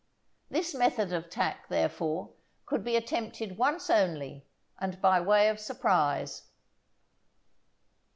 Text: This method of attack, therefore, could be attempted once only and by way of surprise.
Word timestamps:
This 0.49 0.73
method 0.73 1.13
of 1.13 1.25
attack, 1.25 1.67
therefore, 1.67 2.31
could 2.65 2.83
be 2.83 2.95
attempted 2.95 3.59
once 3.59 3.87
only 3.87 4.47
and 4.79 4.99
by 4.99 5.21
way 5.21 5.47
of 5.47 5.59
surprise. 5.59 6.47